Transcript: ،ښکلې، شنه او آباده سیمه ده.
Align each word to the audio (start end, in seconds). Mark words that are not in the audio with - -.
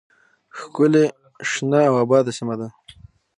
،ښکلې، 0.57 1.05
شنه 1.49 1.79
او 1.89 1.93
آباده 2.03 2.31
سیمه 2.37 2.55
ده. 2.59 2.67